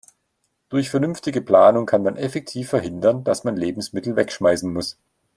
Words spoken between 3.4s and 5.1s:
man Lebensmittel wegschmeißen muss.